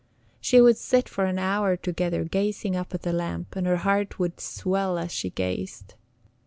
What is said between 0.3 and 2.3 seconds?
She would sit for an hour together